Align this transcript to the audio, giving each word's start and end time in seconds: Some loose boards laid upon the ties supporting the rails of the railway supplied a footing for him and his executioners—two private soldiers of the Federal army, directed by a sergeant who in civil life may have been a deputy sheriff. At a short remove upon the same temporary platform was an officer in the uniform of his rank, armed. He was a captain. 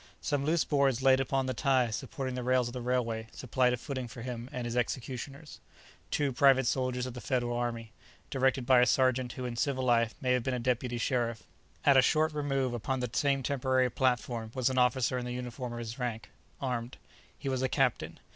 Some 0.19 0.45
loose 0.45 0.63
boards 0.63 1.03
laid 1.03 1.19
upon 1.19 1.45
the 1.45 1.53
ties 1.53 1.95
supporting 1.95 2.33
the 2.33 2.41
rails 2.41 2.67
of 2.67 2.73
the 2.73 2.81
railway 2.81 3.27
supplied 3.31 3.71
a 3.71 3.77
footing 3.77 4.07
for 4.07 4.23
him 4.23 4.49
and 4.51 4.65
his 4.65 4.75
executioners—two 4.75 6.33
private 6.33 6.65
soldiers 6.65 7.05
of 7.05 7.13
the 7.13 7.21
Federal 7.21 7.55
army, 7.55 7.91
directed 8.31 8.65
by 8.65 8.79
a 8.81 8.87
sergeant 8.87 9.33
who 9.33 9.45
in 9.45 9.55
civil 9.55 9.83
life 9.83 10.15
may 10.19 10.31
have 10.33 10.41
been 10.41 10.55
a 10.55 10.59
deputy 10.59 10.97
sheriff. 10.97 11.43
At 11.85 11.97
a 11.97 12.01
short 12.01 12.33
remove 12.33 12.73
upon 12.73 12.99
the 12.99 13.11
same 13.13 13.43
temporary 13.43 13.91
platform 13.91 14.49
was 14.55 14.71
an 14.71 14.79
officer 14.79 15.19
in 15.19 15.25
the 15.25 15.33
uniform 15.33 15.71
of 15.71 15.77
his 15.77 15.99
rank, 15.99 16.31
armed. 16.59 16.97
He 17.37 17.47
was 17.47 17.61
a 17.61 17.69
captain. 17.69 18.19